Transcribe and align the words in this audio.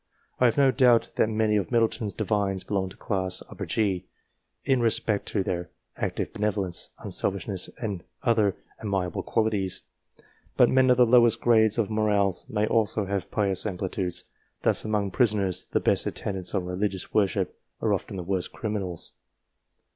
I 0.39 0.45
have 0.45 0.57
no 0.57 0.71
doubt 0.71 1.11
that 1.17 1.29
many 1.29 1.57
of 1.57 1.71
Middleton's 1.71 2.15
Divines 2.15 2.63
belong 2.63 2.89
to 2.89 2.97
class 2.97 3.43
G, 3.67 4.03
in 4.65 4.79
respect 4.81 5.27
to 5.27 5.43
their 5.43 5.69
active 5.95 6.33
benevolence, 6.33 6.89
unselfishness, 6.97 7.69
and 7.79 8.03
other 8.23 8.55
amiable 8.83 9.21
qualities. 9.21 9.83
But 10.57 10.69
men 10.71 10.89
of 10.89 10.97
the 10.97 11.05
lowest 11.05 11.39
grades 11.41 11.77
of 11.77 11.91
morals 11.91 12.47
may 12.49 12.65
also 12.65 13.05
have 13.05 13.29
pious 13.29 13.67
aptitudes; 13.67 14.23
thus 14.63 14.83
among 14.83 15.11
prisoners, 15.11 15.67
the 15.67 15.79
best 15.79 16.07
attendants 16.07 16.55
on 16.55 16.65
religious 16.65 17.13
worship 17.13 17.61
are 17.79 17.93
often 17.93 18.15
the 18.15 18.23
worst 18.23 18.51
criminals. 18.51 19.13